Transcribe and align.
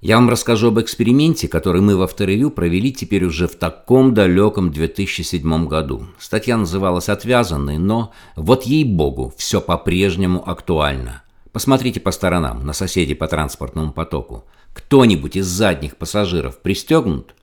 Я 0.00 0.14
вам 0.14 0.30
расскажу 0.30 0.68
об 0.68 0.78
эксперименте, 0.78 1.48
который 1.48 1.80
мы 1.80 1.96
в 1.96 2.02
авторевью 2.02 2.52
провели 2.52 2.92
теперь 2.92 3.24
уже 3.24 3.48
в 3.48 3.56
таком 3.56 4.14
далеком 4.14 4.70
2007 4.70 5.66
году. 5.66 6.06
Статья 6.20 6.56
называлась 6.56 7.08
«Отвязанный», 7.08 7.78
но 7.78 8.12
вот 8.36 8.62
ей-богу, 8.62 9.34
все 9.36 9.60
по-прежнему 9.60 10.48
актуально. 10.48 11.24
Посмотрите 11.50 11.98
по 11.98 12.12
сторонам, 12.12 12.64
на 12.64 12.74
соседей 12.74 13.14
по 13.14 13.26
транспортному 13.26 13.92
потоку. 13.92 14.44
Кто-нибудь 14.72 15.34
из 15.34 15.46
задних 15.46 15.96
пассажиров 15.96 16.60
пристегнут? 16.60 17.34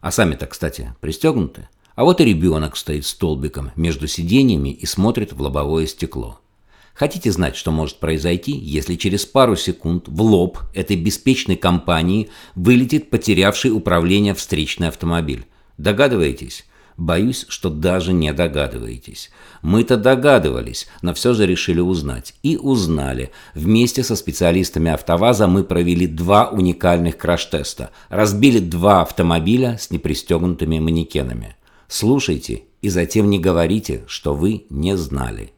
А 0.00 0.12
сами-то, 0.12 0.46
кстати, 0.46 0.94
пристегнуты? 1.00 1.68
А 1.96 2.04
вот 2.04 2.20
и 2.20 2.24
ребенок 2.24 2.76
стоит 2.76 3.06
столбиком 3.06 3.72
между 3.74 4.06
сиденьями 4.06 4.68
и 4.68 4.86
смотрит 4.86 5.32
в 5.32 5.42
лобовое 5.42 5.86
стекло. 5.88 6.38
Хотите 6.94 7.32
знать, 7.32 7.56
что 7.56 7.72
может 7.72 7.98
произойти, 7.98 8.52
если 8.52 8.94
через 8.94 9.26
пару 9.26 9.56
секунд 9.56 10.04
в 10.06 10.22
лоб 10.22 10.60
этой 10.74 10.96
беспечной 10.96 11.56
компании 11.56 12.28
вылетит 12.54 13.10
потерявший 13.10 13.72
управление 13.72 14.32
встречный 14.34 14.88
автомобиль? 14.88 15.44
Догадываетесь? 15.76 16.64
Боюсь, 16.96 17.46
что 17.48 17.70
даже 17.70 18.12
не 18.12 18.32
догадываетесь. 18.32 19.30
Мы-то 19.62 19.96
догадывались, 19.96 20.86
но 21.02 21.12
все 21.12 21.34
же 21.34 21.44
решили 21.44 21.80
узнать. 21.80 22.34
И 22.44 22.56
узнали. 22.56 23.32
Вместе 23.54 24.04
со 24.04 24.14
специалистами 24.14 24.92
АвтоВАЗа 24.92 25.48
мы 25.48 25.64
провели 25.64 26.06
два 26.06 26.48
уникальных 26.50 27.18
краш-теста. 27.18 27.90
Разбили 28.10 28.60
два 28.60 29.02
автомобиля 29.02 29.76
с 29.80 29.90
непристегнутыми 29.90 30.78
манекенами. 30.78 31.56
Слушайте 31.88 32.62
и 32.80 32.88
затем 32.88 33.28
не 33.28 33.40
говорите, 33.40 34.04
что 34.06 34.34
вы 34.34 34.66
не 34.70 34.96
знали. 34.96 35.52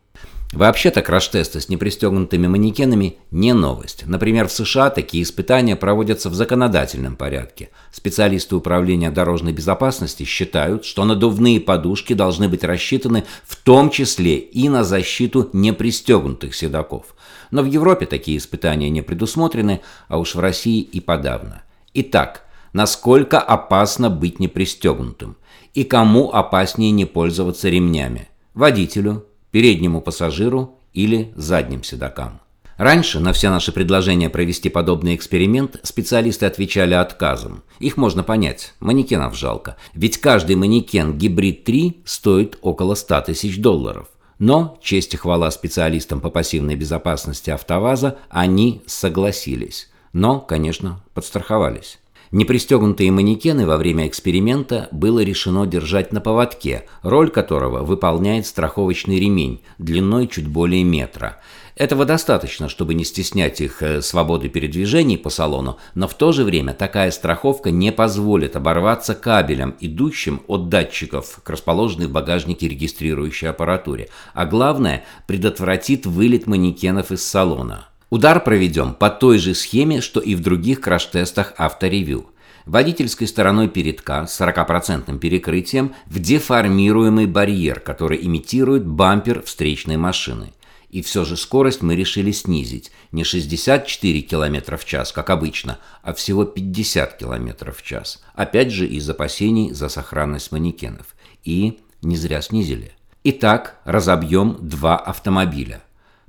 Вообще-то 0.53 1.03
краш-тесты 1.03 1.61
с 1.61 1.69
непристегнутыми 1.69 2.47
манекенами 2.47 3.17
не 3.31 3.53
новость. 3.53 4.05
Например, 4.07 4.47
в 4.47 4.53
США 4.53 4.91
такие 4.91 5.25
испытания 5.25 5.75
проводятся 5.77 6.31
в 6.31 6.35
законодательном 6.35 7.17
порядке. 7.17 7.71
Специалисты 7.93 8.55
управления 8.55 9.11
дорожной 9.11 9.53
безопасности 9.53 10.23
считают, 10.23 10.85
что 10.85 11.05
надувные 11.05 11.61
подушки 11.61 12.13
должны 12.13 12.49
быть 12.49 12.65
рассчитаны 12.65 13.25
в 13.45 13.57
том 13.57 13.91
числе 13.91 14.39
и 14.39 14.69
на 14.69 14.85
защиту 14.85 15.51
непристегнутых 15.53 16.55
седаков. 16.55 17.17
Но 17.51 17.63
в 17.63 17.67
Европе 17.67 18.07
такие 18.07 18.39
испытания 18.39 18.89
не 18.89 19.03
предусмотрены, 19.03 19.81
а 20.09 20.19
уж 20.19 20.37
в 20.37 20.41
России 20.41 20.81
и 20.81 21.01
подавно. 21.01 21.65
Итак, 21.93 22.45
насколько 22.73 23.41
опасно 23.41 24.11
быть 24.11 24.39
непристегнутым? 24.39 25.37
И 25.75 25.85
кому 25.85 26.31
опаснее 26.33 26.93
не 26.93 27.05
пользоваться 27.05 27.69
ремнями? 27.69 28.29
Водителю, 28.55 29.26
переднему 29.57 30.03
пассажиру 30.03 30.81
или 30.93 31.33
задним 31.35 31.83
седокам. 31.83 32.43
Раньше 32.77 33.21
на 33.21 33.33
все 33.33 33.49
наши 33.49 33.73
предложения 33.73 34.29
провести 34.29 34.69
подобный 34.69 35.15
эксперимент 35.15 35.81
специалисты 35.83 36.45
отвечали 36.45 36.93
отказом. 36.93 37.63
Их 37.79 37.97
можно 37.97 38.23
понять, 38.23 38.75
манекенов 38.81 39.35
жалко. 39.35 39.79
Ведь 39.95 40.19
каждый 40.19 40.57
манекен 40.57 41.17
гибрид 41.17 41.65
3 41.65 42.03
стоит 42.05 42.59
около 42.61 42.95
100 42.95 43.21
тысяч 43.23 43.59
долларов. 43.59 44.09
Но, 44.39 44.79
честь 44.83 45.15
и 45.15 45.17
хвала 45.17 45.51
специалистам 45.51 46.21
по 46.21 46.29
пассивной 46.29 46.77
безопасности 46.77 47.49
АвтоВАЗа, 47.49 48.19
они 48.29 48.83
согласились. 48.85 49.89
Но, 50.13 50.39
конечно, 50.39 51.03
подстраховались. 51.15 51.99
Непристегнутые 52.37 53.11
манекены 53.13 53.67
во 53.67 53.79
время 53.79 54.07
эксперимента 54.07 54.91
было 54.93 55.21
решено 55.21 55.67
держать 55.67 56.13
на 56.13 56.21
поводке, 56.21 56.85
роль 57.01 57.31
которого 57.31 57.83
выполняет 57.83 58.47
страховочный 58.47 59.19
ремень 59.19 59.63
длиной 59.79 60.29
чуть 60.29 60.47
более 60.47 60.85
метра. 60.85 61.41
Этого 61.77 62.05
достаточно, 62.05 62.69
чтобы 62.69 62.93
не 62.93 63.07
стеснять 63.07 63.63
их 63.63 63.83
э, 63.83 64.03
свободы 64.03 64.51
передвижений 64.51 65.17
по 65.17 65.31
салону, 65.31 65.79
но 65.95 66.07
в 66.09 66.13
то 66.13 66.33
же 66.33 66.45
время 66.45 66.75
такая 66.75 67.11
страховка 67.11 67.71
не 67.71 67.91
позволит 67.91 68.55
оборваться 68.55 69.15
кабелям, 69.15 69.75
идущим 69.81 70.43
от 70.47 70.69
датчиков 70.69 71.41
к 71.43 71.49
расположенной 71.49 72.07
в 72.07 72.13
багажнике 72.13 72.69
регистрирующей 72.69 73.49
аппаратуре, 73.49 74.11
а 74.35 74.45
главное, 74.45 75.07
предотвратит 75.27 76.05
вылет 76.05 76.47
манекенов 76.47 77.13
из 77.13 77.27
салона. 77.27 77.89
Удар 78.09 78.43
проведем 78.43 78.95
по 78.95 79.11
той 79.11 79.39
же 79.39 79.55
схеме, 79.55 80.01
что 80.01 80.21
и 80.21 80.35
в 80.37 80.41
других 80.41 80.81
краш-тестах 80.81 81.55
авторевью. 81.59 82.27
Водительской 82.65 83.27
стороной 83.27 83.69
передка 83.69 84.27
с 84.27 84.41
40% 84.41 85.19
перекрытием 85.19 85.95
в 86.07 86.21
деформируемый 86.21 87.27
барьер, 87.27 87.81
который 87.81 88.25
имитирует 88.25 88.87
бампер 88.87 89.43
встречной 89.43 89.97
машины. 89.97 90.53
И 90.89 91.03
все 91.03 91.25
же 91.25 91.37
скорость 91.37 91.83
мы 91.83 91.97
решили 91.97 92.31
снизить. 92.31 92.93
Не 93.11 93.25
64 93.25 94.21
км 94.23 94.77
в 94.77 94.85
час, 94.85 95.13
как 95.13 95.31
обычно, 95.31 95.79
а 96.03 96.15
всего 96.15 96.45
50 96.45 97.19
км 97.19 97.73
в 97.73 97.83
час. 97.83 98.23
Опять 98.35 98.71
же 98.71 98.87
из 98.87 99.09
опасений 99.11 99.73
за 99.73 99.89
сохранность 99.89 100.53
манекенов. 100.53 101.17
И 101.45 101.81
не 102.03 102.17
зря 102.17 102.41
снизили. 102.41 102.93
Итак, 103.25 103.81
разобьем 103.85 104.57
два 104.61 104.97
автомобиля. 104.97 105.83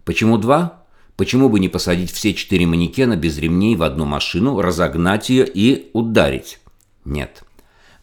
Почему 0.04 0.38
два? 0.38 0.84
Почему 1.18 1.50
бы 1.50 1.60
не 1.60 1.68
посадить 1.68 2.12
все 2.12 2.36
четыре 2.36 2.68
манекена 2.68 3.16
без 3.16 3.40
ремней 3.40 3.76
в 3.76 3.82
одну 3.82 4.06
машину, 4.06 4.62
разогнать 4.62 5.30
ее 5.30 5.48
и 5.52 5.90
ударить? 5.94 6.60
Нет. 7.06 7.44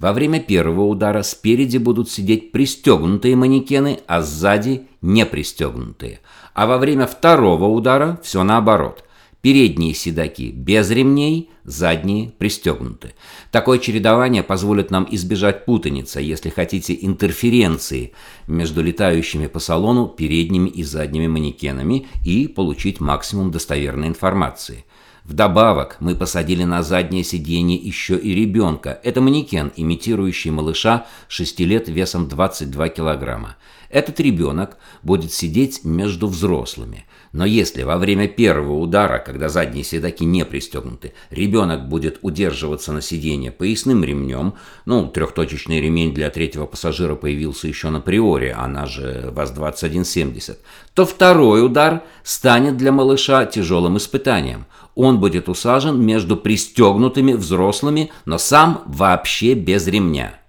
Во 0.00 0.12
время 0.12 0.40
первого 0.40 0.82
удара 0.86 1.22
спереди 1.22 1.78
будут 1.78 2.10
сидеть 2.10 2.50
пристегнутые 2.50 3.36
манекены, 3.36 4.00
а 4.08 4.20
сзади 4.20 4.88
не 5.00 5.24
пристегнутые. 5.24 6.20
А 6.54 6.66
во 6.66 6.76
время 6.76 7.06
второго 7.06 7.66
удара 7.66 8.18
все 8.24 8.42
наоборот. 8.42 9.04
Передние 9.44 9.92
седаки 9.92 10.52
без 10.52 10.90
ремней, 10.90 11.50
задние 11.64 12.30
пристегнуты. 12.30 13.12
Такое 13.50 13.78
чередование 13.78 14.42
позволит 14.42 14.90
нам 14.90 15.06
избежать 15.10 15.66
путаницы, 15.66 16.22
если 16.22 16.48
хотите, 16.48 16.96
интерференции 16.98 18.14
между 18.46 18.82
летающими 18.82 19.46
по 19.46 19.58
салону 19.58 20.08
передними 20.08 20.70
и 20.70 20.82
задними 20.82 21.26
манекенами 21.26 22.06
и 22.24 22.48
получить 22.48 23.00
максимум 23.00 23.50
достоверной 23.50 24.08
информации. 24.08 24.86
Вдобавок, 25.24 25.98
мы 26.00 26.14
посадили 26.14 26.64
на 26.64 26.82
заднее 26.82 27.22
сиденье 27.22 27.76
еще 27.76 28.16
и 28.16 28.34
ребенка. 28.34 28.98
Это 29.02 29.20
манекен, 29.20 29.72
имитирующий 29.76 30.52
малыша 30.52 31.06
6 31.28 31.60
лет 31.60 31.88
весом 31.88 32.28
22 32.28 32.88
килограмма. 32.88 33.56
Этот 33.94 34.18
ребенок 34.18 34.76
будет 35.04 35.32
сидеть 35.32 35.84
между 35.84 36.26
взрослыми. 36.26 37.06
Но 37.30 37.46
если 37.46 37.84
во 37.84 37.96
время 37.96 38.26
первого 38.26 38.80
удара, 38.80 39.20
когда 39.20 39.48
задние 39.48 39.84
седаки 39.84 40.24
не 40.24 40.44
пристегнуты, 40.44 41.12
ребенок 41.30 41.88
будет 41.88 42.18
удерживаться 42.22 42.92
на 42.92 43.00
сиденье 43.00 43.52
поясным 43.52 44.02
ремнем, 44.02 44.54
ну, 44.84 45.06
трехточечный 45.06 45.80
ремень 45.80 46.12
для 46.12 46.28
третьего 46.30 46.66
пассажира 46.66 47.14
появился 47.14 47.68
еще 47.68 47.90
на 47.90 48.00
приоре, 48.00 48.52
она 48.52 48.86
же 48.86 49.30
ВАЗ-2170, 49.30 50.56
то 50.94 51.06
второй 51.06 51.64
удар 51.64 52.02
станет 52.24 52.76
для 52.76 52.90
малыша 52.90 53.46
тяжелым 53.46 53.96
испытанием. 53.98 54.66
Он 54.96 55.20
будет 55.20 55.48
усажен 55.48 56.04
между 56.04 56.36
пристегнутыми 56.36 57.34
взрослыми, 57.34 58.10
но 58.24 58.38
сам 58.38 58.82
вообще 58.86 59.54
без 59.54 59.86
ремня. 59.86 60.40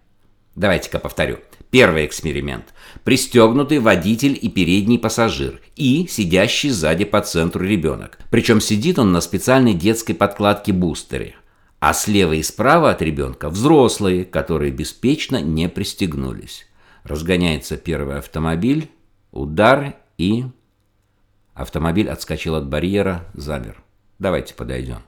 Давайте-ка 0.56 0.98
повторю. 0.98 1.38
Первый 1.72 2.06
эксперимент. 2.06 2.74
Пристегнутый 3.04 3.80
водитель 3.80 4.38
и 4.42 4.50
передний 4.50 4.98
пассажир 4.98 5.62
и 5.76 6.08
сидящий 6.08 6.70
сзади 6.70 7.06
по 7.06 7.22
центру 7.22 7.66
ребенок. 7.66 8.20
Причем 8.30 8.62
сидит 8.62 9.00
он 9.00 9.12
на 9.12 9.22
специальной 9.22 9.74
детской 9.74 10.14
подкладке-бустере. 10.14 11.36
А 11.80 11.94
слева 11.94 12.34
и 12.34 12.44
справа 12.44 12.92
от 12.92 13.02
ребенка 13.02 13.50
взрослые, 13.50 14.26
которые 14.26 14.72
беспечно 14.72 15.42
не 15.42 15.70
пристегнулись. 15.70 16.68
Разгоняется 17.04 17.78
первый 17.78 18.18
автомобиль, 18.18 18.90
удар 19.32 19.96
и... 20.18 20.46
Автомобиль 21.54 22.10
отскочил 22.10 22.56
от 22.56 22.68
барьера, 22.68 23.26
замер. 23.34 23.82
Давайте 24.18 24.54
подойдем. 24.54 25.04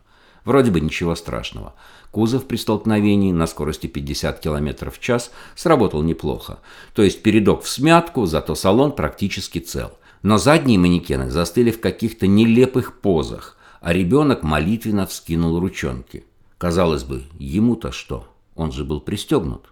Вроде 0.47 0.71
бы 0.71 0.79
ничего 0.79 1.13
страшного. 1.15 1.73
Кузов 2.11 2.45
при 2.45 2.55
столкновении 2.55 3.33
на 3.33 3.47
скорости 3.47 3.87
50 3.87 4.39
км 4.39 4.89
в 4.89 4.97
час 5.01 5.29
сработал 5.55 6.03
неплохо. 6.03 6.59
То 6.93 7.03
есть 7.03 7.21
передок 7.21 7.63
в 7.63 7.67
смятку, 7.67 8.25
зато 8.25 8.55
салон 8.55 8.93
практически 8.93 9.59
цел. 9.59 9.91
Но 10.21 10.37
задние 10.37 10.79
манекены 10.79 11.29
застыли 11.29 11.69
в 11.69 11.81
каких-то 11.81 12.27
нелепых 12.27 13.01
позах, 13.01 13.57
а 13.81 13.91
ребенок 13.91 14.41
молитвенно 14.43 15.05
вскинул 15.05 15.59
ручонки. 15.59 16.23
Казалось 16.57 17.03
бы, 17.03 17.23
ему-то 17.37 17.91
что? 17.91 18.25
Он 18.55 18.71
же 18.71 18.85
был 18.85 19.01
пристегнут. 19.01 19.65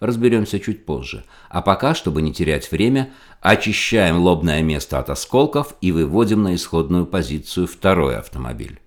Разберемся 0.00 0.60
чуть 0.60 0.84
позже. 0.84 1.24
А 1.48 1.62
пока, 1.62 1.94
чтобы 1.94 2.20
не 2.20 2.34
терять 2.34 2.70
время, 2.70 3.10
очищаем 3.40 4.18
лобное 4.18 4.60
место 4.60 4.98
от 4.98 5.08
осколков 5.08 5.74
и 5.80 5.92
выводим 5.92 6.42
на 6.42 6.54
исходную 6.54 7.06
позицию 7.06 7.66
второй 7.66 8.18
автомобиль. 8.18 8.80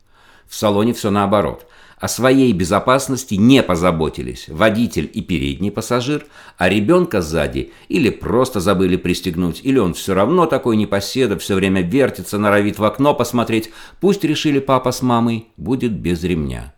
В 0.48 0.56
салоне 0.56 0.94
все 0.94 1.12
наоборот. 1.12 1.68
О 2.00 2.08
своей 2.08 2.54
безопасности 2.54 3.34
не 3.34 3.64
позаботились 3.64 4.50
водитель 4.50 5.10
и 5.12 5.22
передний 5.22 5.72
пассажир, 5.72 6.28
а 6.58 6.70
ребенка 6.70 7.22
сзади 7.22 7.74
или 7.88 8.12
просто 8.12 8.60
забыли 8.60 8.98
пристегнуть, 8.98 9.62
или 9.64 9.80
он 9.80 9.96
все 9.96 10.14
равно 10.14 10.46
такой 10.46 10.78
непоседа, 10.78 11.40
все 11.40 11.56
время 11.56 11.82
вертится, 11.82 12.38
норовит 12.38 12.78
в 12.78 12.84
окно 12.84 13.16
посмотреть. 13.16 13.72
Пусть 14.00 14.24
решили 14.24 14.60
папа 14.60 14.92
с 14.92 15.02
мамой, 15.02 15.48
будет 15.58 15.94
без 15.94 16.24
ремня. 16.24 16.76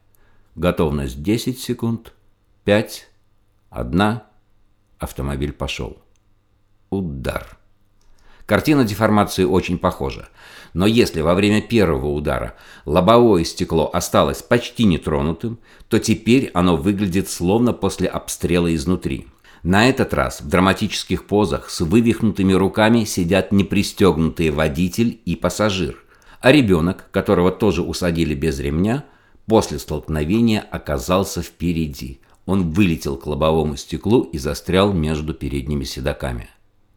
Готовность 0.55 1.21
10 1.21 1.59
секунд. 1.59 2.13
5. 2.63 3.09
Одна. 3.69 4.23
Автомобиль 4.99 5.51
пошел. 5.51 5.97
Удар. 6.89 7.58
Картина 8.49 8.83
деформации 8.83 9.43
очень 9.43 9.77
похожа. 9.77 10.27
Но 10.73 10.87
если 10.87 11.21
во 11.21 11.35
время 11.35 11.61
первого 11.61 12.07
удара 12.07 12.55
лобовое 12.83 13.43
стекло 13.43 13.91
осталось 13.93 14.41
почти 14.41 14.85
нетронутым, 14.85 15.59
то 15.87 15.99
теперь 15.99 16.49
оно 16.55 16.75
выглядит 16.75 17.29
словно 17.29 17.73
после 17.73 18.07
обстрела 18.07 18.73
изнутри. 18.73 19.27
На 19.61 19.87
этот 19.87 20.15
раз 20.15 20.41
в 20.41 20.47
драматических 20.47 21.27
позах 21.27 21.69
с 21.69 21.81
вывихнутыми 21.81 22.53
руками 22.53 23.03
сидят 23.03 23.51
непристегнутые 23.51 24.49
водитель 24.49 25.21
и 25.25 25.35
пассажир, 25.35 26.03
а 26.41 26.51
ребенок, 26.51 27.05
которого 27.11 27.51
тоже 27.51 27.83
усадили 27.83 28.33
без 28.33 28.59
ремня, 28.59 29.05
после 29.45 29.77
столкновения 29.77 30.65
оказался 30.71 31.43
впереди. 31.43 32.19
Он 32.47 32.71
вылетел 32.71 33.15
к 33.15 33.27
лобовому 33.27 33.75
стеклу 33.75 34.23
и 34.23 34.39
застрял 34.39 34.91
между 34.91 35.35
передними 35.35 35.83
седаками. 35.83 36.49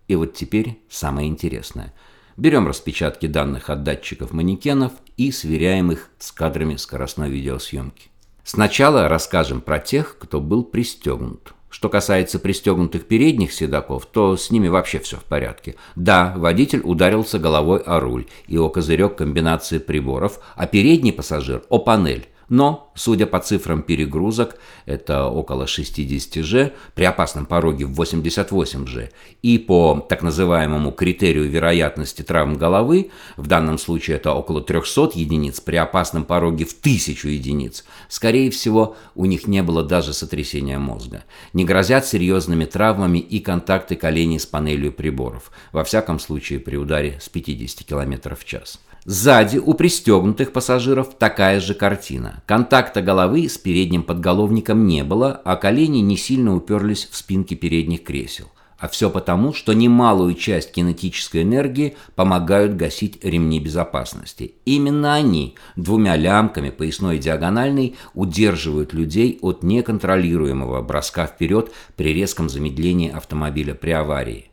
И 0.09 0.15
вот 0.15 0.35
теперь 0.35 0.79
самое 0.89 1.29
интересное. 1.29 1.93
Берем 2.37 2.67
распечатки 2.67 3.27
данных 3.27 3.71
от 3.71 3.83
датчиков 3.83 4.33
манекенов 4.33 4.93
и 5.17 5.31
сверяем 5.31 5.93
их 5.93 6.09
с 6.19 6.33
кадрами 6.33 6.77
скоростной 6.77 7.31
видеосъемки. 7.31 8.09
Сначала 8.45 9.09
расскажем 9.09 9.61
про 9.61 9.79
тех, 9.79 10.17
кто 10.19 10.41
был 10.41 10.65
пристегнут. 10.65 11.55
Что 11.71 11.89
касается 11.89 12.39
пристегнутых 12.39 13.07
передних 13.07 13.53
седаков, 13.53 14.05
то 14.05 14.37
с 14.37 14.51
ними 14.51 14.69
вообще 14.69 14.99
все 14.99 15.17
в 15.17 15.25
порядке. 15.25 15.77
Да, 15.97 16.35
водитель 16.37 16.83
ударился 16.85 17.39
головой 17.39 17.81
о 17.81 17.99
руль 17.99 18.27
и 18.47 18.59
о 18.59 18.69
козырек 18.69 19.17
комбинации 19.17 19.79
приборов, 19.79 20.41
а 20.55 20.67
передний 20.67 21.15
пассажир– 21.15 21.63
о 21.71 21.79
панель. 21.79 22.29
Но, 22.49 22.93
судя 22.95 23.27
по 23.27 23.41
цифрам 23.41 23.83
перегрузок, 23.83 24.57
это 24.87 25.27
около 25.27 25.67
60 25.67 26.45
G, 26.45 26.73
при 26.95 27.05
опасном 27.05 27.47
пороге 27.47 27.87
в 27.87 27.95
88 27.95 28.85
G, 28.85 29.11
и 29.43 29.59
по 29.59 30.05
так 30.09 30.23
называемому 30.23 30.93
критерию 30.93 31.49
вероятности 31.49 32.23
травм 32.23 32.55
головы, 32.55 33.11
в 33.37 33.47
данном 33.47 33.79
случае 33.79 34.17
это 34.17 34.33
около 34.33 34.61
300 34.61 35.13
единиц, 35.15 35.61
при 35.61 35.77
опасном 35.77 36.25
пороге 36.25 36.65
в 36.65 36.73
1000 36.79 37.29
единиц, 37.29 37.85
скорее 38.09 38.51
всего, 38.51 38.97
у 39.15 39.27
них 39.27 39.47
не 39.47 39.63
было 39.63 39.83
даже 39.83 40.13
сотрясения 40.13 40.79
мозга. 40.79 41.25
Не 41.53 41.65
грозят 41.65 42.07
серьезными 42.07 42.65
травмами 42.65 43.19
и 43.19 43.41
контакты 43.41 43.97
коленей 43.97 44.39
с 44.39 44.47
панелью 44.47 44.93
приборов, 44.93 45.51
во 45.73 45.85
всяком 45.85 46.19
случае 46.19 46.61
при 46.61 46.77
ударе 46.77 47.19
с 47.21 47.29
50 47.29 47.87
км 47.87 48.35
в 48.35 48.45
час. 48.45 48.81
Сзади 49.05 49.59
у 49.59 49.75
пристегнутых 49.75 50.53
пассажиров 50.53 51.15
такая 51.19 51.61
же 51.61 51.75
картина. 51.75 52.32
Контакта 52.47 53.03
головы 53.03 53.49
с 53.49 53.59
передним 53.59 54.03
подголовником 54.03 54.87
не 54.87 55.05
было, 55.05 55.41
а 55.45 55.57
колени 55.57 55.99
не 55.99 56.17
сильно 56.17 56.55
уперлись 56.55 57.09
в 57.11 57.17
спинки 57.17 57.55
передних 57.55 58.05
кресел. 58.05 58.49
А 58.79 58.89
все 58.89 59.11
потому, 59.11 59.53
что 59.53 59.75
немалую 59.75 60.35
часть 60.35 60.73
кинетической 60.73 61.43
энергии 61.43 61.97
помогают 62.17 62.75
гасить 62.75 63.25
ремни 63.25 63.61
безопасности. 63.61 64.55
Именно 64.65 65.15
они 65.15 65.55
двумя 65.77 66.17
лямками 66.17 66.71
поясной 66.71 67.17
и 67.17 67.21
диагональной 67.21 67.95
удерживают 68.15 68.93
людей 68.93 69.39
от 69.41 69.63
неконтролируемого 69.63 70.83
броска 70.83 71.27
вперед 71.27 71.71
при 71.95 72.13
резком 72.13 72.49
замедлении 72.49 73.13
автомобиля 73.13 73.75
при 73.75 73.93
аварии. 73.93 74.51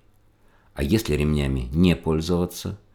А 0.76 0.84
если 0.84 1.16
ремнями 1.16 1.68
не 1.74 1.96
пользоваться– 1.96 2.78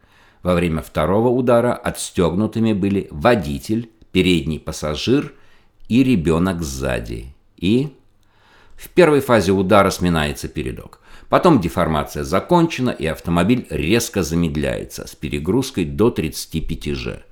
во 0.45 0.53
время 0.53 0.83
второго 0.83 1.29
удара 1.29 1.73
отстегнутыми 1.73 2.73
были 2.73 3.07
водитель, 3.09 3.89
передний 4.15 4.61
пассажир 4.61 5.33
и 5.89 6.01
ребенок 6.01 6.63
сзади. 6.63 7.33
И 7.57 7.89
в 8.77 8.87
первой 8.87 9.19
фазе 9.19 9.51
удара 9.51 9.89
сминается 9.89 10.47
передок. 10.47 11.01
Потом 11.27 11.59
деформация 11.59 12.23
закончена, 12.23 12.91
и 12.91 13.05
автомобиль 13.07 13.67
резко 13.69 14.23
замедляется 14.23 15.05
с 15.05 15.15
перегрузкой 15.15 15.83
до 15.83 16.11
35 16.11 16.93
G. 16.93 17.23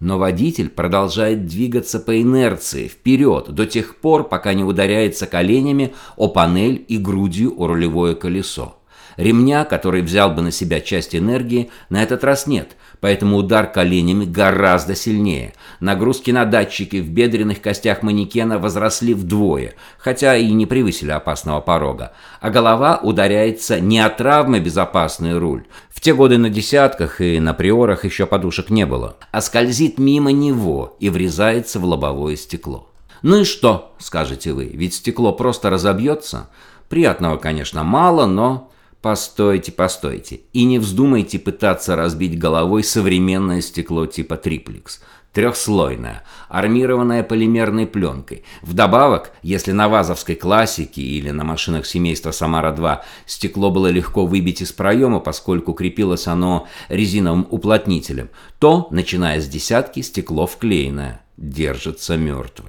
Но 0.00 0.18
водитель 0.18 0.68
продолжает 0.68 1.46
двигаться 1.46 2.00
по 2.00 2.20
инерции 2.20 2.88
вперед 2.88 3.50
до 3.50 3.64
тех 3.64 3.94
пор, 3.98 4.28
пока 4.28 4.52
не 4.52 4.64
ударяется 4.64 5.28
коленями 5.28 5.94
о 6.16 6.26
панель 6.26 6.84
и 6.88 6.98
грудью 6.98 7.54
о 7.56 7.68
рулевое 7.68 8.16
колесо. 8.16 8.81
Ремня, 9.16 9.64
который 9.64 10.02
взял 10.02 10.30
бы 10.30 10.42
на 10.42 10.50
себя 10.50 10.80
часть 10.80 11.14
энергии, 11.14 11.70
на 11.90 12.02
этот 12.02 12.24
раз 12.24 12.46
нет, 12.46 12.76
поэтому 13.00 13.36
удар 13.36 13.70
коленями 13.70 14.24
гораздо 14.24 14.94
сильнее. 14.94 15.54
Нагрузки 15.80 16.30
на 16.30 16.44
датчики 16.44 16.96
в 17.00 17.10
бедренных 17.10 17.60
костях 17.60 18.02
манекена 18.02 18.58
возросли 18.58 19.14
вдвое, 19.14 19.74
хотя 19.98 20.36
и 20.36 20.50
не 20.52 20.66
превысили 20.66 21.10
опасного 21.10 21.60
порога. 21.60 22.12
А 22.40 22.50
голова 22.50 23.00
ударяется 23.02 23.80
не 23.80 23.98
от 23.98 24.16
травмы 24.16 24.60
безопасный 24.60 25.38
руль. 25.38 25.64
В 25.90 26.00
те 26.00 26.14
годы 26.14 26.38
на 26.38 26.50
десятках 26.50 27.20
и 27.20 27.38
на 27.38 27.54
приорах 27.54 28.04
еще 28.04 28.26
подушек 28.26 28.70
не 28.70 28.86
было, 28.86 29.16
а 29.30 29.40
скользит 29.40 29.98
мимо 29.98 30.32
него 30.32 30.96
и 31.00 31.10
врезается 31.10 31.78
в 31.78 31.84
лобовое 31.84 32.36
стекло. 32.36 32.88
«Ну 33.22 33.42
и 33.42 33.44
что?»– 33.44 33.94
скажете 33.98 34.52
вы, 34.52 34.64
ведь 34.64 34.94
стекло 34.94 35.32
просто 35.32 35.70
разобьется. 35.70 36.48
Приятного, 36.88 37.36
конечно, 37.36 37.84
мало, 37.84 38.26
но 38.26 38.70
Постойте, 39.02 39.72
постойте. 39.72 40.42
И 40.52 40.62
не 40.62 40.78
вздумайте 40.78 41.40
пытаться 41.40 41.96
разбить 41.96 42.38
головой 42.38 42.84
современное 42.84 43.60
стекло 43.60 44.06
типа 44.06 44.36
триплекс. 44.36 45.02
Трехслойное, 45.32 46.22
армированное 46.48 47.24
полимерной 47.24 47.86
пленкой. 47.86 48.44
Вдобавок, 48.60 49.32
если 49.42 49.72
на 49.72 49.88
вазовской 49.88 50.36
классике 50.36 51.00
или 51.02 51.30
на 51.30 51.42
машинах 51.42 51.86
семейства 51.86 52.30
Самара-2 52.30 53.00
стекло 53.26 53.70
было 53.70 53.88
легко 53.88 54.24
выбить 54.24 54.60
из 54.60 54.72
проема, 54.72 55.18
поскольку 55.20 55.72
крепилось 55.72 56.28
оно 56.28 56.68
резиновым 56.88 57.46
уплотнителем, 57.50 58.28
то, 58.60 58.86
начиная 58.90 59.40
с 59.40 59.48
десятки, 59.48 60.00
стекло 60.00 60.46
вклеенное. 60.46 61.22
Держится 61.38 62.16
мертво. 62.16 62.68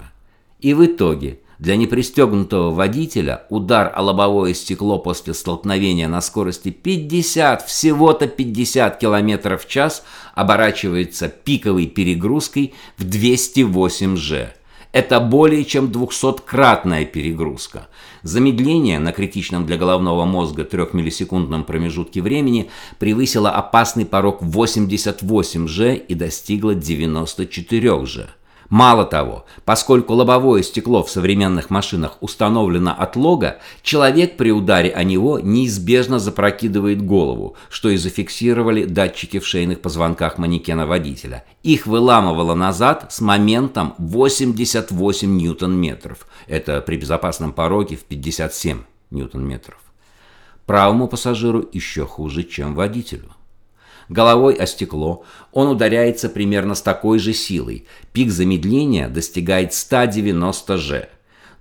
И 0.62 0.74
в 0.74 0.84
итоге 0.86 1.40
для 1.64 1.78
непристегнутого 1.78 2.72
водителя 2.72 3.44
удар 3.50 3.90
о 3.96 4.02
лобовое 4.02 4.54
стекло 4.54 5.00
после 5.00 5.34
столкновения 5.34 6.10
на 6.10 6.20
скорости 6.20 6.72
50, 6.72 7.66
всего-то 7.66 8.28
50 8.28 9.00
км 9.00 9.58
в 9.58 9.66
час 9.66 10.04
оборачивается 10.36 11.30
пиковой 11.30 11.88
перегрузкой 11.88 12.74
в 12.98 13.06
208 13.06 14.18
G. 14.18 14.54
Это 14.92 15.22
более 15.22 15.64
чем 15.64 15.86
200-кратная 15.86 17.06
перегрузка. 17.06 17.88
Замедление 18.24 19.00
на 19.00 19.14
критичном 19.14 19.66
для 19.66 19.78
головного 19.78 20.26
мозга 20.26 20.64
3-миллисекундном 20.64 21.64
промежутке 21.64 22.22
времени 22.22 22.70
превысило 23.00 23.50
опасный 23.50 24.06
порог 24.06 24.42
88 24.42 25.68
G 25.68 25.96
и 25.96 26.14
достигло 26.14 26.76
94 26.76 28.00
G. 28.04 28.28
Мало 28.70 29.06
того, 29.06 29.46
поскольку 29.66 30.14
лобовое 30.14 30.64
стекло 30.64 31.04
в 31.04 31.10
современных 31.10 31.70
машинах 31.70 32.18
установлено 32.22 32.96
от 32.98 33.16
лога, 33.16 33.60
человек 33.82 34.38
при 34.38 34.52
ударе 34.52 34.92
о 34.92 35.04
него 35.04 35.40
неизбежно 35.40 36.20
запрокидывает 36.20 37.06
голову, 37.06 37.56
что 37.70 37.90
и 37.90 37.98
зафиксировали 37.98 38.86
датчики 38.86 39.40
в 39.40 39.48
шейных 39.48 39.82
позвонках 39.82 40.38
манекена 40.38 40.86
водителя. 40.86 41.44
Их 41.62 41.86
выламывало 41.86 42.56
назад 42.56 43.08
с 43.12 43.22
моментом 43.22 43.96
88 43.98 45.38
ньютон-метров. 45.38 46.28
Это 46.48 46.82
при 46.82 46.98
безопасном 46.98 47.52
пороге 47.52 47.98
в 47.98 48.04
57 48.04 48.80
ньютон-метров. 49.12 49.78
Правому 50.66 51.08
пассажиру 51.08 51.68
еще 51.74 52.06
хуже, 52.06 52.44
чем 52.44 52.74
водителю 52.74 53.34
головой 54.10 54.56
о 54.56 54.66
стекло, 54.66 55.24
он 55.52 55.68
ударяется 55.68 56.30
примерно 56.30 56.76
с 56.76 56.82
такой 56.82 57.20
же 57.20 57.34
силой. 57.34 57.86
Пик 58.12 58.30
замедления 58.30 59.08
достигает 59.10 59.74
190 59.74 60.78
G. 60.78 61.10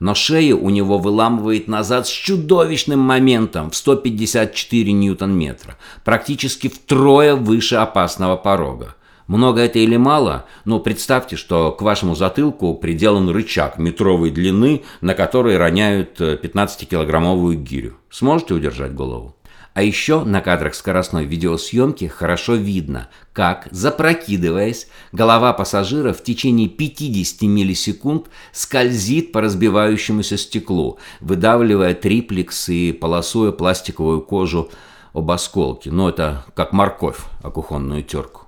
Но 0.01 0.15
шею 0.15 0.61
у 0.63 0.71
него 0.71 0.99
выламывает 0.99 1.69
назад 1.69 2.09
с 2.09 2.11
чудовищным 2.11 2.99
моментом 2.99 3.71
в 3.71 3.77
154 3.77 4.93
ньютон-метра, 4.93 5.77
практически 6.05 6.69
втрое 6.69 7.37
выше 7.37 7.77
опасного 7.77 8.37
порога. 8.37 8.97
Много 9.29 9.61
это 9.61 9.79
или 9.79 9.97
мало, 9.97 10.47
но 10.65 10.81
представьте, 10.81 11.37
что 11.37 11.71
к 11.71 11.83
вашему 11.83 12.17
затылку 12.17 12.75
приделан 12.75 13.31
рычаг 13.31 13.79
метровой 13.79 14.31
длины, 14.31 14.83
на 15.01 15.15
который 15.15 15.57
роняют 15.57 16.21
15-килограммовую 16.21 17.55
гирю. 17.55 17.95
Сможете 18.11 18.55
удержать 18.55 18.95
голову? 18.95 19.37
А 19.75 19.83
еще 19.83 20.23
на 20.25 20.43
кадрах 20.43 20.75
скоростной 20.75 21.25
видеосъемки 21.25 22.05
хорошо 22.07 22.57
видно, 22.57 23.09
как, 23.33 23.69
запрокидываясь, 23.71 24.89
голова 25.13 25.55
пассажира 25.55 26.13
в 26.13 26.23
течение 26.23 26.69
50 26.69 27.43
миллисекунд 27.43 28.27
скользит 28.53 29.33
по 29.33 29.41
разбивающемуся 29.41 30.37
стеклу, 30.37 30.99
выдавливая 31.21 31.95
триплекс 31.95 32.69
и 32.69 32.93
полосуя 32.93 33.51
пластиковую 33.51 34.21
кожу 34.21 34.71
об 35.15 35.31
осколки. 35.31 35.89
Но 35.89 36.11
это 36.11 36.45
как 36.55 36.75
морковь 36.75 37.21
о 37.43 37.51
кухонную 37.51 38.03
терку. 38.03 38.43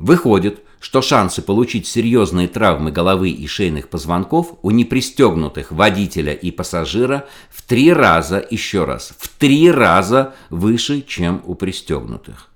Выходит, 0.00 0.63
что 0.84 1.00
шансы 1.00 1.40
получить 1.40 1.86
серьезные 1.86 2.46
травмы 2.46 2.92
головы 2.92 3.30
и 3.30 3.46
шейных 3.46 3.88
позвонков 3.88 4.58
у 4.60 4.70
непристегнутых 4.70 5.72
водителя 5.72 6.34
и 6.34 6.50
пассажира 6.50 7.26
в 7.48 7.62
три 7.62 7.90
раза, 7.90 8.46
еще 8.50 8.84
раз, 8.84 9.14
в 9.18 9.30
три 9.30 9.70
раза 9.70 10.34
выше, 10.50 11.00
чем 11.00 11.40
у 11.46 11.54
пристегнутых. 11.54 12.50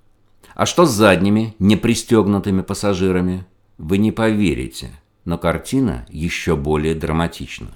А 0.54 0.66
что 0.66 0.85
с 0.85 0.90
задними, 0.90 1.54
непристегнутыми 1.58 2.61
пассажирами? 2.61 3.47
Вы 3.78 3.97
не 3.97 4.12
поверите, 4.12 4.90
но 5.25 5.38
картина 5.38 6.04
еще 6.11 6.54
более 6.54 6.94
драматична. 6.94 7.68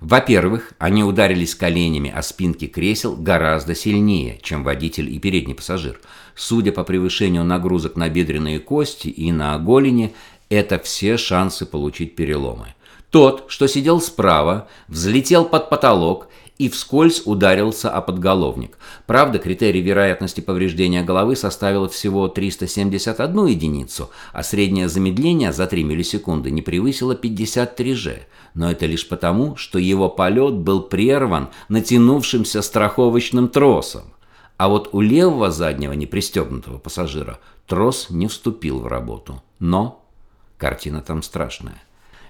Во-первых, 0.00 0.72
они 0.78 1.02
ударились 1.02 1.54
коленями 1.54 2.10
о 2.10 2.22
спинки 2.22 2.66
кресел 2.66 3.16
гораздо 3.16 3.74
сильнее, 3.74 4.38
чем 4.42 4.62
водитель 4.62 5.10
и 5.12 5.18
передний 5.18 5.54
пассажир. 5.54 6.00
Судя 6.34 6.72
по 6.72 6.84
превышению 6.84 7.44
нагрузок 7.44 7.96
на 7.96 8.08
бедренные 8.08 8.60
кости 8.60 9.08
и 9.08 9.32
на 9.32 9.58
голени, 9.58 10.14
это 10.48 10.78
все 10.78 11.16
шансы 11.16 11.64
получить 11.64 12.14
переломы. 12.14 12.74
Тот, 13.10 13.46
что 13.48 13.66
сидел 13.66 14.00
справа, 14.00 14.68
взлетел 14.88 15.46
под 15.46 15.70
потолок 15.70 16.28
и 16.58 16.68
вскользь 16.68 17.22
ударился 17.24 17.90
о 17.90 18.00
подголовник. 18.00 18.78
Правда, 19.06 19.38
критерий 19.38 19.82
вероятности 19.82 20.40
повреждения 20.40 21.02
головы 21.02 21.36
составил 21.36 21.88
всего 21.88 22.28
371 22.28 23.46
единицу, 23.46 24.10
а 24.32 24.42
среднее 24.42 24.88
замедление 24.88 25.52
за 25.52 25.66
3 25.66 25.84
миллисекунды 25.84 26.50
не 26.50 26.62
превысило 26.62 27.14
53 27.14 27.94
же. 27.94 28.22
Но 28.54 28.70
это 28.70 28.86
лишь 28.86 29.08
потому, 29.08 29.56
что 29.56 29.78
его 29.78 30.08
полет 30.08 30.54
был 30.54 30.82
прерван 30.82 31.48
натянувшимся 31.68 32.62
страховочным 32.62 33.48
тросом. 33.48 34.14
А 34.56 34.68
вот 34.68 34.88
у 34.92 35.00
левого 35.00 35.50
заднего 35.50 35.92
непристегнутого 35.92 36.78
пассажира 36.78 37.38
трос 37.66 38.08
не 38.08 38.26
вступил 38.26 38.80
в 38.80 38.86
работу. 38.86 39.42
Но 39.58 40.02
картина 40.56 41.02
там 41.02 41.22
страшная. 41.22 41.82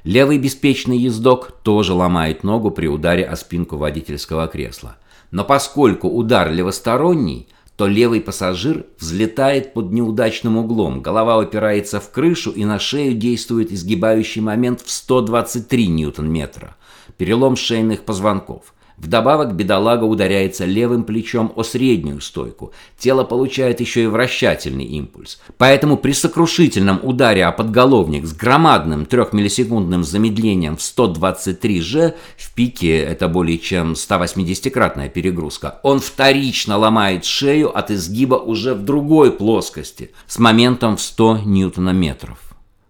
Левый 0.06 0.38
беспечный 0.38 0.98
ездок 0.98 1.50
тоже 1.64 1.92
ломает 1.92 2.44
ногу 2.44 2.70
при 2.70 2.86
ударе 2.86 3.24
о 3.24 3.34
спинку 3.34 3.76
водительского 3.76 4.46
кресла. 4.46 4.98
Но 5.32 5.42
поскольку 5.42 6.08
удар 6.08 6.48
левосторонний, 6.52 7.48
то 7.76 7.88
левый 7.88 8.20
пассажир 8.20 8.86
взлетает 9.00 9.74
под 9.74 9.90
неудачным 9.90 10.58
углом, 10.58 11.02
голова 11.02 11.38
упирается 11.38 11.98
в 11.98 12.12
крышу 12.12 12.52
и 12.52 12.64
на 12.64 12.78
шею 12.78 13.14
действует 13.14 13.72
изгибающий 13.72 14.40
момент 14.40 14.80
в 14.80 14.92
123 14.92 15.88
ньютон-метра. 15.88 16.76
Перелом 17.16 17.56
шейных 17.56 18.02
позвонков. 18.04 18.74
Вдобавок 18.98 19.54
бедолага 19.54 20.04
ударяется 20.04 20.64
левым 20.64 21.04
плечом 21.04 21.52
о 21.54 21.62
среднюю 21.62 22.22
стойку. 22.22 22.72
Тело 22.98 23.24
получает 23.24 23.80
еще 23.80 24.04
и 24.04 24.06
вращательный 24.06 24.84
импульс. 24.84 25.38
Поэтому 25.58 25.98
при 25.98 26.12
сокрушительном 26.12 27.00
ударе 27.02 27.44
о 27.44 27.52
подголовник 27.52 28.24
с 28.24 28.32
громадным 28.32 29.02
3-миллисекундным 29.02 30.02
замедлением 30.02 30.76
в 30.76 30.82
123 30.82 31.80
G, 31.80 32.14
в 32.38 32.54
пике 32.54 32.98
это 32.98 33.28
более 33.28 33.58
чем 33.58 33.92
180-кратная 33.92 35.10
перегрузка, 35.10 35.78
он 35.82 36.00
вторично 36.00 36.78
ломает 36.78 37.26
шею 37.26 37.76
от 37.76 37.90
изгиба 37.90 38.36
уже 38.36 38.74
в 38.74 38.82
другой 38.82 39.30
плоскости 39.30 40.12
с 40.26 40.38
моментом 40.38 40.96
в 40.96 41.02
100 41.02 41.40
ньютонометров. 41.44 42.38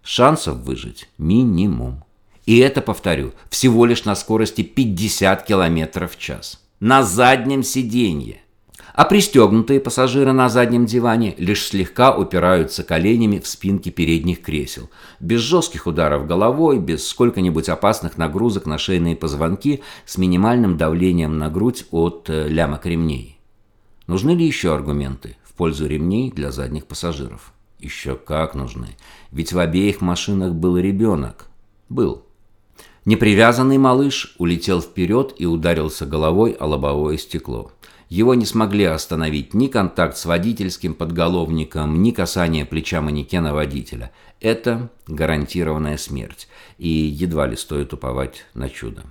Шансов 0.03 0.59
выжить 0.59 1.09
минимум. 1.17 2.06
И 2.47 2.59
это, 2.59 2.81
повторю, 2.81 3.33
всего 3.49 3.85
лишь 3.85 4.05
на 4.05 4.15
скорости 4.15 4.63
50 4.63 5.45
км 5.45 6.07
в 6.07 6.17
час. 6.17 6.61
На 6.79 7.03
заднем 7.03 7.61
сиденье. 7.61 8.39
А 8.93 9.03
пристегнутые 9.03 9.81
пассажиры 9.81 10.31
на 10.31 10.47
заднем 10.47 10.85
диване 10.85 11.35
лишь 11.37 11.65
слегка 11.67 12.15
упираются 12.15 12.83
коленями 12.85 13.39
в 13.39 13.47
спинки 13.47 13.89
передних 13.89 14.41
кресел. 14.41 14.89
Без 15.19 15.41
жестких 15.41 15.87
ударов 15.87 16.25
головой, 16.25 16.79
без 16.79 17.05
сколько-нибудь 17.05 17.67
опасных 17.67 18.17
нагрузок 18.17 18.65
на 18.65 18.77
шейные 18.77 19.17
позвонки, 19.17 19.83
с 20.05 20.17
минимальным 20.17 20.77
давлением 20.77 21.37
на 21.37 21.49
грудь 21.49 21.85
от 21.91 22.29
э, 22.29 22.47
лямок 22.47 22.85
ремней. 22.85 23.39
Нужны 24.07 24.31
ли 24.31 24.45
еще 24.45 24.73
аргументы 24.73 25.35
в 25.43 25.51
пользу 25.51 25.85
ремней 25.85 26.31
для 26.31 26.51
задних 26.51 26.85
пассажиров? 26.85 27.51
Еще 27.77 28.15
как 28.15 28.55
нужны. 28.55 28.95
Ведь 29.31 29.51
в 29.51 29.59
обеих 29.59 29.99
машинах 29.99 30.53
был 30.53 30.77
ребенок. 30.77 31.49
Был. 31.89 32.23
Непривязанный 33.07 33.77
малыш 33.77 34.35
улетел 34.37 34.81
вперед 34.81 35.33
и 35.37 35.45
ударился 35.45 36.05
головой 36.05 36.51
о 36.59 36.65
лобовое 36.65 37.15
стекло. 37.15 37.71
Его 38.09 38.33
не 38.33 38.45
смогли 38.45 38.83
остановить 38.83 39.53
ни 39.53 39.67
контакт 39.67 40.17
с 40.17 40.25
водительским 40.25 40.93
подголовником, 40.93 42.03
ни 42.03 42.11
касание 42.11 42.65
плеча 42.65 42.99
манекена 42.99 43.53
водителя. 43.53 44.11
Это 44.41 44.89
гарантированная 45.07 45.95
смерть, 45.95 46.49
и 46.77 46.89
едва 46.89 47.47
ли 47.47 47.55
стоит 47.55 47.93
уповать 47.93 48.43
на 48.53 48.69
чудо. 48.69 49.03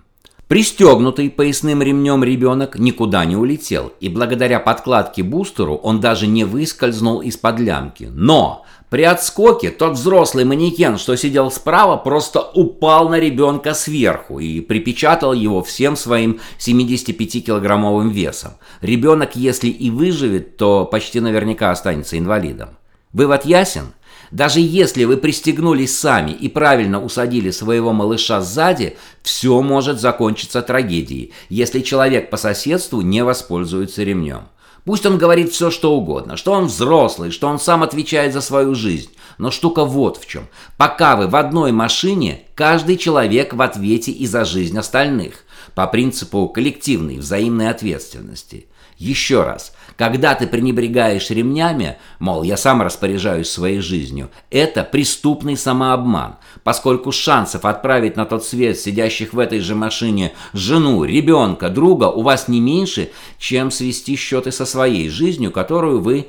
Пристегнутый 0.47 1.31
поясным 1.31 1.81
ремнем 1.81 2.23
ребенок 2.23 2.79
никуда 2.79 3.25
не 3.25 3.35
улетел, 3.35 3.95
и 4.00 4.11
благодаря 4.11 4.61
подкладке 4.61 5.23
бустеру 5.23 5.75
он 5.75 6.00
даже 6.00 6.26
не 6.26 6.45
выскользнул 6.45 7.23
из-под 7.23 7.61
лямки. 7.61 8.11
Но 8.12 8.67
при 8.88 9.02
отскоке 9.02 9.71
тот 9.71 9.95
взрослый 9.95 10.45
манекен, 10.45 10.97
что 10.97 11.16
сидел 11.16 11.50
справа, 11.50 11.97
просто 11.97 12.40
упал 12.40 13.09
на 13.09 13.19
ребенка 13.19 13.75
сверху 13.75 14.38
и 14.38 14.61
припечатал 14.61 15.33
его 15.33 15.62
всем 15.62 15.97
своим 15.97 16.40
75-килограммовым 16.59 18.11
весом. 18.11 18.52
Ребенок, 18.81 19.35
если 19.35 19.69
и 19.69 19.90
выживет, 19.90 20.57
то 20.57 20.85
почти 20.85 21.19
наверняка 21.19 21.73
останется 21.73 22.16
инвалидом. 22.16 22.78
Вывод 23.12 23.45
ясен? 23.45 23.93
Даже 24.31 24.61
если 24.61 25.05
вы 25.05 25.16
пристегнулись 25.16 25.97
сами 25.97 26.31
и 26.31 26.49
правильно 26.49 27.02
усадили 27.02 27.50
своего 27.50 27.93
малыша 27.93 28.40
сзади, 28.40 28.97
все 29.23 29.62
может 29.62 30.00
закончиться 30.00 30.62
трагедией, 30.62 31.33
если 31.49 31.81
человек 31.81 32.31
по 32.31 32.37
соседству 32.37 33.00
не 33.00 33.25
воспользуется 33.25 34.02
ремнем. 34.02 34.49
Пусть 34.87 35.05
он 35.05 35.19
говорит 35.19 35.50
все, 35.50 35.73
что 35.73 35.97
угодно, 35.97 36.37
что 36.37 36.52
он 36.52 36.66
взрослый, 36.66 37.33
что 37.33 37.49
он 37.49 37.59
сам 37.59 37.83
отвечает 37.83 38.33
за 38.33 38.40
свою 38.40 38.76
жизнь. 38.76 39.11
Но 39.37 39.50
штука 39.50 39.85
вот 39.85 40.16
в 40.16 40.28
чем. 40.28 40.47
Пока 40.76 41.16
вы 41.16 41.26
в 41.26 41.35
одной 41.35 41.73
машине, 41.73 42.45
каждый 42.55 42.97
человек 42.97 43.52
в 43.52 43.61
ответе 43.61 44.12
и 44.12 44.28
за 44.28 44.45
жизнь 44.45 44.78
остальных. 44.78 45.45
По 45.75 45.88
принципу 45.88 46.49
коллективной 46.49 47.19
взаимной 47.19 47.69
ответственности. 47.69 48.69
Еще 48.99 49.43
раз, 49.43 49.75
когда 49.97 50.35
ты 50.35 50.47
пренебрегаешь 50.47 51.29
ремнями, 51.29 51.99
мол, 52.19 52.43
я 52.43 52.57
сам 52.57 52.81
распоряжаюсь 52.81 53.49
своей 53.49 53.81
жизнью, 53.81 54.31
это 54.50 54.85
преступный 54.85 55.57
самообман, 55.57 56.37
поскольку 56.65 57.12
шансов 57.12 57.67
отправить 57.67 58.17
на 58.17 58.25
тот 58.25 58.43
свет 58.43 58.79
сидящих 58.79 59.35
в 59.35 59.38
этой 59.38 59.61
же 59.61 59.75
машине 59.75 60.33
жену, 60.55 61.05
ребенка, 61.05 61.69
друга 61.69 62.05
у 62.05 62.23
вас 62.23 62.49
не 62.49 62.61
меньше, 62.61 63.11
чем 63.38 63.71
свести 63.71 64.17
счеты 64.17 64.50
со 64.50 64.65
своей 64.65 65.11
жизнью, 65.11 65.53
которую 65.53 66.00
вы, 66.00 66.29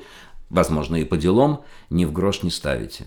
возможно 0.50 0.98
и 0.98 1.06
по 1.06 1.16
делам, 1.16 1.64
ни 1.90 2.04
в 2.04 2.12
грош 2.12 2.44
не 2.44 2.52
ставите. 2.52 3.06